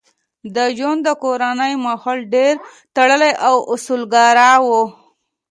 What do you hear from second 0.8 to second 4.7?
د کورنۍ ماحول ډېر تړلی او اصولګرا و